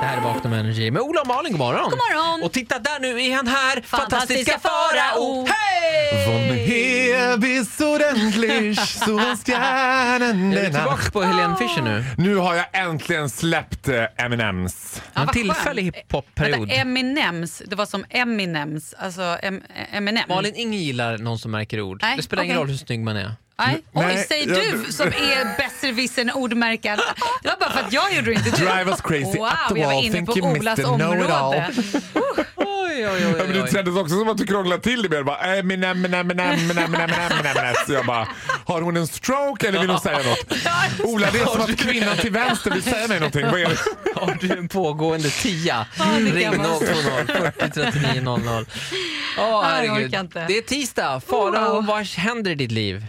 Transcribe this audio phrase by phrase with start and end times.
[0.00, 1.90] Det här är Vakna med Energy med Ola och Malin, god morgon.
[1.90, 2.42] God morgon.
[2.42, 5.46] Och titta där nu är han här, fantastiska, Fantastiska Farao.
[5.48, 6.26] Hej!
[6.26, 12.04] Von hier bis unendlich, so stjernen Är du tillbaka på Helene Fischer nu?
[12.18, 15.00] Nu har jag äntligen släppt eh, M&M's.
[15.14, 15.96] En vad tillfällig skönt.
[15.96, 16.58] hiphop-period.
[16.58, 19.62] Vänta, Eminems, det var som Eminems, alltså em,
[19.92, 20.24] Eminem.
[20.28, 21.98] Malin, ingen gillar någon som märker ord.
[22.02, 22.62] Nej, det spelar ingen okej.
[22.62, 23.32] roll hur snygg man är.
[23.66, 23.82] Nej.
[23.92, 26.98] Oj, säger du som är besserwissern ordmärkaren.
[27.42, 28.56] Det var bara för att jag gjorde det, inte du.
[28.56, 31.70] Drive us crazy Wow, up the jag var wall, inne på Olas område.
[32.56, 35.22] Oj, oj, Ja, men det kändes också som att du krånglade till det mer.
[35.22, 37.74] Bara, Eminem, Eminem, Eminem, Eminem, Eminem, Eminem.
[37.86, 38.28] Så jag bara,
[38.64, 41.00] har hon en stroke eller vill hon säga något?
[41.04, 43.46] Ola, det är som att kvinnan till vänster vill säga mig någonting.
[43.46, 43.76] Vad är det?
[44.20, 45.86] Har du en pågående tia?
[46.18, 46.78] Ring vara.
[46.78, 46.86] 020
[47.26, 48.66] 40 39 00.
[49.38, 50.10] Åh, herregud.
[50.48, 51.20] Det är tisdag.
[51.20, 53.06] Farao, vad händer i ditt liv?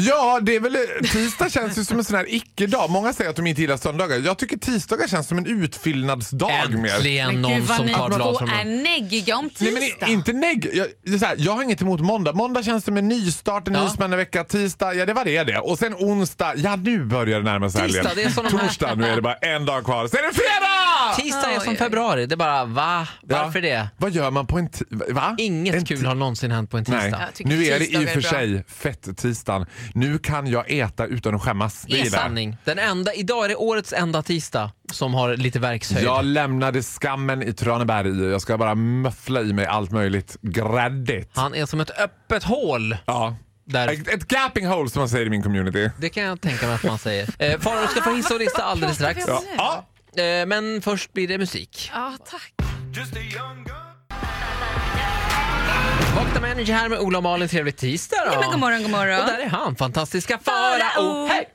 [0.00, 0.76] Ja, det är väl,
[1.12, 2.90] tisdag känns ju som en sån här icke-dag.
[2.90, 4.16] Många säger att de inte gillar söndagar.
[4.18, 6.94] Jag tycker tisdagar känns som en utfyllnadsdag mer.
[6.94, 10.08] Äntligen någon som tar blad från är neggiga om Nej, men tisdag.
[10.08, 10.70] i- inte negg.
[10.74, 12.32] Jag, det är så här, jag har inget emot måndag.
[12.32, 14.06] Måndag känns som en nystart, en Ja.
[14.08, 14.44] ny vecka.
[14.44, 15.58] Tisdag, ja det var det det.
[15.58, 18.16] Och sen onsdag, ja nu börjar det närma sig Tisdag, helgen.
[18.16, 20.08] det är som de här- Torsdag, nu är det bara en dag kvar.
[20.08, 21.16] Sen är det fredag!
[21.16, 21.76] Tisdag är Oj, som oj.
[21.78, 22.26] februari.
[22.26, 23.08] Det är bara, va?
[23.22, 23.68] Varför Ja.
[23.78, 23.88] det?
[23.96, 25.34] Vad gör man på en ti- va?
[25.38, 26.98] Inget en kul har någonsin hänt på en tisdag.
[27.00, 29.66] Nej, Jag tycker nu är det i tisdagar och för är sig fett-tisdagen.
[29.94, 31.82] Nu kan jag äta utan att skämmas.
[31.88, 32.22] Det är gillar jag.
[32.22, 32.56] sanning.
[32.64, 36.04] Den enda, idag är det årets enda tisdag som har lite verkshöjd.
[36.04, 38.30] Jag lämnade skammen i Traneberg.
[38.30, 41.30] Jag ska bara möffla i mig allt möjligt gräddigt.
[41.34, 42.96] Han är som ett öppet hål.
[43.04, 43.36] Ja.
[43.64, 43.88] Där.
[43.88, 45.90] Ett, ett gapping hole som man säger i min community.
[45.98, 47.28] Det kan jag tänka mig att man säger.
[47.38, 49.24] Eh, Farao ska få hissa och lista alldeles strax.
[49.26, 49.42] Ja.
[49.56, 50.22] Ja.
[50.22, 51.90] Eh, men först blir det musik.
[51.94, 52.52] Ja, tack.
[56.28, 57.48] Vakna med Energy här med Ola och Malin.
[57.48, 58.32] Trevlig tisdag då.
[58.32, 59.20] Ja, men god morgon, god morgon.
[59.20, 61.26] Och där är han, fantastiska Farao.
[61.26, 61.48] Hej!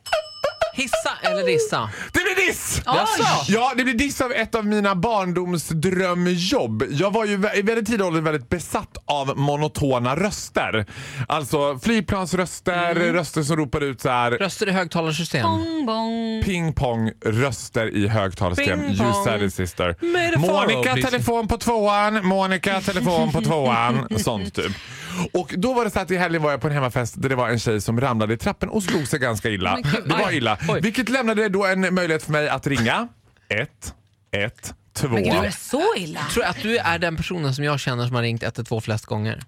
[0.73, 1.89] Hissa eller dissa?
[2.13, 2.81] Det diss!
[2.85, 3.23] Jaså?
[3.47, 6.83] Ja, det blir diss av ett av mina barndomsdrömjobb.
[6.89, 10.85] Jag var ju i väldigt tidig ålder väldigt besatt av monotona röster.
[11.27, 15.43] Alltså flygplansröster, röster som ropar ut så här Röster i högtalarsystem.
[15.43, 16.41] Bong, bong.
[16.45, 18.83] ping pong röster i högtalarsystem.
[18.83, 19.95] You said it sister.
[20.37, 24.07] Monica telefon på tvåan, Monica telefon på tvåan.
[24.17, 24.71] Sånt typ.
[25.33, 27.35] Och då var det så att i helgen var jag på en hemmafest där det
[27.35, 29.79] var en tjej som ramlade i trappen och slog sig ganska illa.
[30.05, 30.57] Det var illa.
[30.81, 33.07] Vilket lämnade då en möjlighet för mig att ringa
[33.49, 33.93] 1,
[34.31, 35.07] 1, 2.
[35.07, 36.19] Men gud, är så illa?
[36.33, 39.05] Tror jag att du är den personen som jag känner som har ringt 112 flest
[39.05, 39.43] gånger.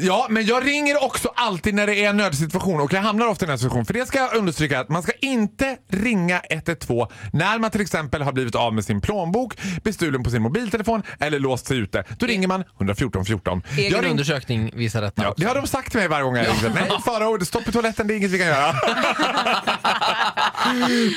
[0.00, 3.44] Ja, men jag ringer också alltid när det är en nödsituation och jag hamnar ofta
[3.44, 3.84] i den situationen.
[3.86, 8.22] För det ska jag understryka att man ska inte ringa 112 när man till exempel
[8.22, 9.54] har blivit av med sin plånbok,
[9.84, 12.04] bestulen på sin mobiltelefon eller låst sig ute.
[12.18, 13.62] Då ringer man 114 14.
[13.78, 15.40] Egen Jag ring- undersökning visar detta Ja, också.
[15.42, 16.74] det har de sagt till mig varje gång jag ringt.
[16.74, 18.72] Nej, Farao, stopp i toaletten, det är inget vi kan göra.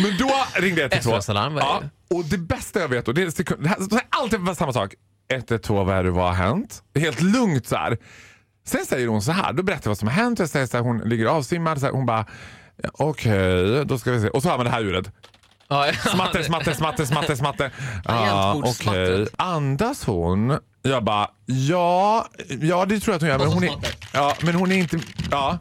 [0.01, 0.31] Men då
[0.61, 1.11] ringde jag till två.
[1.21, 1.67] SOS-alarm var det
[2.09, 3.69] ja, Och det bästa jag vet, och det är sekund,
[4.09, 4.93] alltid samma sak.
[5.33, 6.83] 112, vad är det, vad har hänt?
[6.99, 7.97] Helt lugnt så här.
[8.69, 10.39] Sen säger hon så här, då berättar jag vad som har hänt.
[10.39, 11.79] Jag säger så här, hon ligger avsvimmad.
[11.79, 12.25] Så här, hon bara,
[12.93, 14.29] okej, okay, då ska vi se.
[14.29, 15.11] Och så har man det här ljudet.
[16.11, 17.71] Smatter, smatter, smatter, smatter, smatter.
[18.05, 19.27] Ja, okej.
[19.37, 20.57] Andas hon?
[20.81, 22.25] Jag bara, ja,
[22.61, 23.37] ja det tror jag att hon gör.
[23.37, 23.71] Men hon, är,
[24.13, 24.99] ja, men hon är inte,
[25.31, 25.57] ja,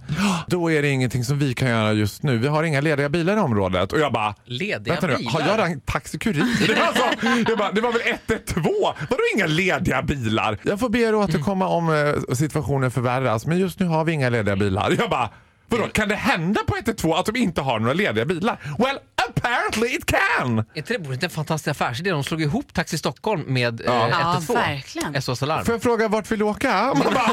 [0.46, 2.38] då är det ingenting som vi kan göra just nu.
[2.38, 3.92] Vi har inga lediga bilar i området.
[3.92, 5.32] Och jag bara, Lediga vänta nu, bilar?
[5.32, 6.44] har jag ringt Taxi Kurir?
[6.66, 8.64] Det var, så, jag bara, det var väl 112?
[9.10, 10.58] Vadå inga lediga bilar?
[10.62, 11.94] Jag får be er återkomma om
[12.28, 14.94] eh, situationen förvärras, men just nu har vi inga lediga bilar.
[14.98, 15.30] Jag bara,
[15.68, 18.58] vadå, kan det hända på 112 att de inte har några lediga bilar?
[18.78, 18.98] Well,
[19.48, 20.58] apparently it can!
[20.58, 22.10] Är inte det en fantastisk affärsidé?
[22.10, 23.92] De slog ihop Taxi Stockholm med Ja.
[23.92, 24.58] eh, Ja, 112.
[24.58, 25.22] verkligen.
[25.22, 25.64] SOS Alarm.
[25.64, 26.72] Får jag fråga vart vill du åka?
[26.94, 27.32] Man bara,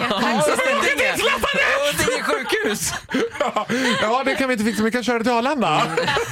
[1.05, 2.93] Huddinge sjukhus!
[3.39, 3.65] ja,
[4.01, 5.81] ja, det kan vi inte fixa, men vi kan köra till Arlanda.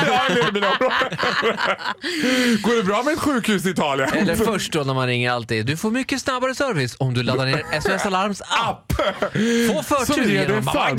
[0.08, 0.80] Ja, området.
[2.62, 4.14] Går det bra med ett sjukhus i Italien?
[4.14, 5.66] Eller först då när man ringer alltid.
[5.66, 8.94] Du får mycket snabbare service om du laddar ner SOS Alarms app.
[9.74, 10.90] Få förtur Som ger dig genom att bara,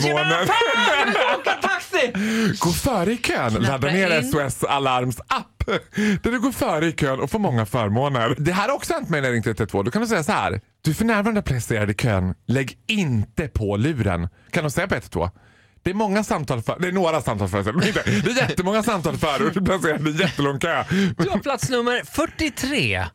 [1.94, 2.59] taxi!
[2.59, 3.53] Gå före i kön.
[3.53, 4.31] Ladda ner in.
[4.31, 5.66] SOS Alarms app.
[5.97, 8.34] Där du går före i kön och får många förmåner.
[8.38, 9.85] Det här har också hänt mig när jag ringt 112.
[9.85, 10.61] Då kan du säga så här.
[10.82, 12.35] Du är för närvarande placerad i kön.
[12.46, 14.29] Lägg inte på luren.
[14.50, 15.31] Kan de säga på 112?
[15.82, 18.82] Det är många samtal för, det är några samtal för, men inte, det är jättemånga
[18.82, 20.85] samtal före och du placerad i jättelång kö.
[21.19, 23.06] Du har plats nummer 43.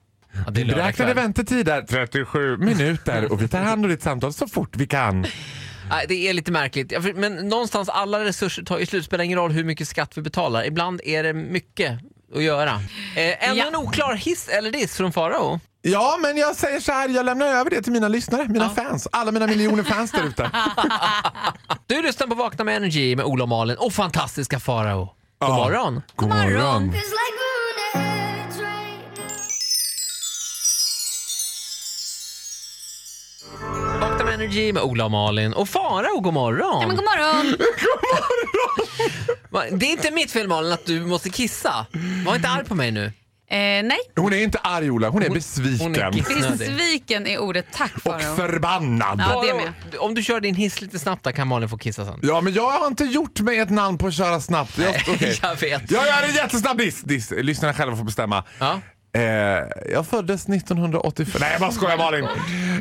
[0.46, 4.48] Ja, det är Beräknade väntetider 37 minuter och vi tar hand om ditt samtal så
[4.48, 5.26] fort vi kan.
[5.90, 6.92] Nej, det är lite märkligt.
[6.92, 9.06] Ja, Men någonstans, alla resurser tar ju slut.
[9.06, 10.64] spelar ingen roll hur mycket skatt vi betalar.
[10.66, 12.00] Ibland är det mycket
[12.36, 12.70] att göra.
[13.16, 13.68] Eh, ännu Ja.
[13.68, 15.60] en oklar hiss eller diss från Farao.
[15.82, 19.08] Ja, men jag säger så här, jag lämnar över det till mina lyssnare, mina fans,
[19.12, 20.52] alla mina miljoner fans där ute.
[21.88, 25.00] Du lyssnar på Vakna med Energy med Ola och Malin och fantastiska Farao.
[25.06, 25.56] God Ja.
[25.58, 26.02] morgon!
[26.16, 26.84] God morgon.
[26.90, 27.29] It's like
[34.40, 36.82] Energy med Ola och Malin och Farao, god morgon.
[36.82, 37.58] Ja, men god morgon.
[39.50, 41.86] Va, Det är inte mitt fel Malin att du måste kissa.
[42.26, 43.06] Var inte arg på mig nu.
[43.06, 45.80] Eh, nej, Hon är inte arg Ola, hon är besviken.
[45.88, 46.12] hon är
[46.58, 47.66] besviken är ordet.
[47.74, 48.36] Tack och Farao.
[48.36, 49.22] förbannad.
[49.30, 49.74] Ja, det med.
[50.00, 52.20] Om du kör din hiss lite snabbt där kan Malin få kissa sen.
[52.22, 54.78] Ja, men jag har inte gjort mig ett namn på att köra snabbt.
[54.78, 55.40] Jag, okej.
[55.42, 55.92] Jag vet.
[55.92, 57.02] Jag gör en jättesnabb diss.
[57.02, 57.32] diss.
[57.32, 58.44] Lyssnarna själva får bestämma.
[58.60, 58.80] Ja.
[59.14, 59.22] Eh,
[59.92, 61.38] jag föddes 1985.
[61.42, 62.28] Nej, jag bara skojar Malin.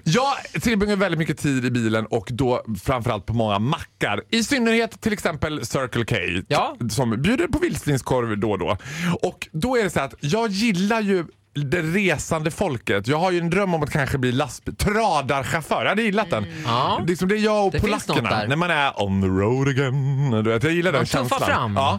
[0.05, 4.23] Jag tillbringar väldigt mycket tid i bilen och då framförallt på många mackar.
[4.31, 6.17] I synnerhet till exempel Circle K
[6.49, 6.77] Ja.
[6.91, 8.77] som bjuder på vildsvinskorv då och då.
[9.23, 11.25] Och då är det så att jag gillar ju
[11.65, 13.07] det resande folket.
[13.07, 15.83] Jag har ju en dröm om att kanske bli lastbil, tradarchaufför.
[15.83, 16.47] Jag hade gillat den.
[16.65, 17.05] Ja.
[17.07, 18.45] Liksom det är jag och Det polackerna.
[18.49, 20.31] När man är on the road again.
[20.31, 21.49] Du vet, jag gillar den Man tuffar känslan.
[21.49, 21.77] fram.
[21.77, 21.99] Ja.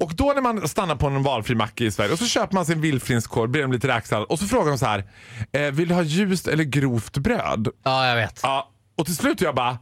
[0.00, 2.66] Och då när man stannar på en valfri macka i Sverige och så köper man
[2.66, 5.04] sin vildsvinskorv, ber om lite räksallad och så frågar de så här.
[5.52, 7.68] Eh, vill du ha ljust eller grovt bröd?
[7.84, 8.40] Ja, jag vet.
[8.42, 8.70] Ja.
[8.98, 9.78] Och till slut jag bara.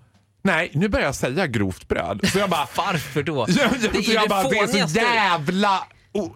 [0.46, 2.20] Nej, nu börjar jag säga grovt bröd.
[2.32, 2.66] Så jag bara.
[2.76, 3.46] Varför då?
[3.48, 5.80] Ja, ja, det är jag det bara, det är så jävla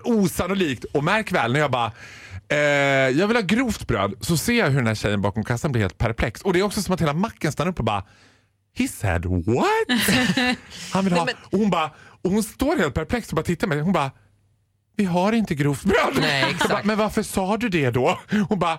[0.05, 0.85] osannolikt.
[0.85, 1.93] Och märk väl när jag bara
[2.49, 2.59] eh,
[3.19, 5.83] jag vill ha grovt bröd så ser jag hur den här tjejen bakom kassan blir
[5.83, 6.43] helt perplex.
[6.43, 8.05] Och det är också som att hela macken stannar upp och bara
[8.79, 9.99] He said what?
[10.93, 11.91] Han vill ha, och hon bara,
[12.23, 13.83] och hon står helt perplex och bara tittar på mig.
[13.83, 14.11] Hon bara
[14.97, 16.19] Vi har inte grovt bröd.
[16.21, 18.21] Nej, bara, Men varför sa du det då?
[18.49, 18.79] Hon bara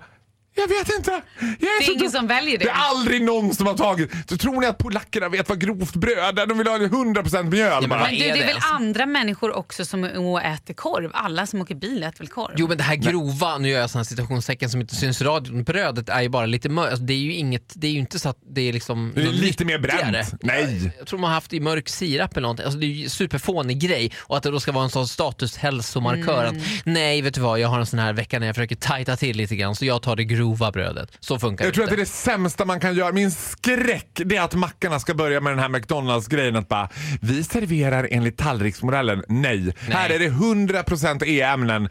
[0.60, 1.12] jag vet inte.
[1.40, 2.66] Jag Det är ingen dum." som väljer det.
[2.66, 4.12] Det är aldrig någon som har tagit.
[4.30, 6.46] Så tror ni att polackerna vet vad grovt bröd är?
[6.46, 8.02] De vill ha 100% mjöl men bara.
[8.02, 8.74] Men du, är det är väl alltså?
[8.74, 11.12] andra människor också som är äter korv?
[11.14, 12.54] Alla som åker bil äter väl korv?
[12.58, 15.64] Jo men det här grova, nu gör jag sådana citationstecken som inte syns i radion,
[15.64, 16.90] brödet är ju bara lite mörkt.
[16.92, 19.22] Alltså, det är ju inget, det är ju inte så att det är liksom Det
[19.22, 20.34] är lite mer bränt.
[20.42, 20.92] Nej.
[20.98, 22.66] Jag tror man har haft i mörk sirap eller någonting.
[22.66, 26.46] Alltså, det är ju superfånig grej och att det då ska vara en sån statushälsomarkör
[26.46, 29.16] att nej vet du vad, jag har en sån här vecka när jag försöker tajta
[29.16, 31.12] till lite grann så jag tar det grova brödet.
[31.20, 32.02] Så funkar Jag det tror att det inte.
[32.02, 33.12] är det sämsta man kan göra.
[33.12, 36.90] Min skräck det är att mackarna ska börja med den här McDonalds-grejen att bara
[37.22, 39.24] vi serverar enligt tallriksmodellen.
[39.28, 39.74] Nej.
[39.90, 41.90] Här är det 100% E-ämnen.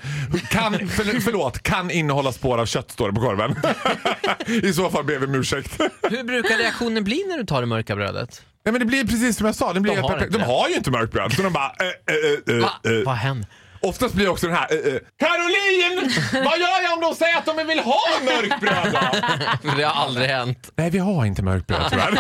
[0.51, 3.57] Kan, för, förlåt, kan innehålla spår av kött står det på korven.
[4.69, 5.81] I så fall ber vi om ursäkt.
[6.11, 8.43] Hur brukar reaktionen bli när du tar det mörka brödet?
[8.65, 9.73] Nej, men det blir precis som jag sa.
[9.73, 11.33] Det blir De har inte de har ju inte mörkt bröd.
[11.33, 11.73] Så de bara...
[11.81, 11.87] Eh,
[12.51, 12.71] eh, eh, Va?
[12.85, 13.05] eh.
[13.07, 13.49] Vad händer?
[13.81, 14.67] Oftast blir också den här...
[14.71, 15.01] Eh, eh.
[15.19, 16.11] Caroline!
[16.33, 18.99] Vad gör jag om de säger att de vill ha mörkt bröd
[19.63, 19.71] då?
[19.77, 20.71] Det har aldrig hänt.
[20.77, 22.19] Nej, vi har inte mörkt bröd tyvärr.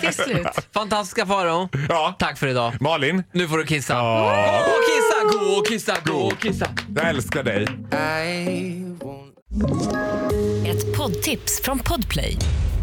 [0.00, 0.46] Till slut.
[0.74, 1.68] Fantastiska Faro.
[1.88, 2.14] ja.
[2.18, 2.72] Tack för idag.
[2.80, 3.94] Malin, Nu får du kissa.
[3.94, 4.64] Ja.
[4.66, 6.66] Gå och kissa, gå och kissa, gå och kissa.
[6.96, 7.66] jag älskar dig.
[10.66, 12.38] Ett poddtips från Podplay.